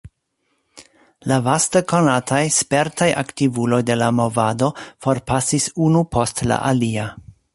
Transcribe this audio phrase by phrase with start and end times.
[1.31, 4.69] La vaste konataj, spertaj aktivuloj de la movado
[5.07, 7.07] forpasis unu post la alia.